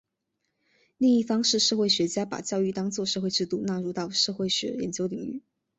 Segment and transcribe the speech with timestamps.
[0.97, 5.43] 另一方是社会学家把教育当作社会制度纳入到社会学研究领域。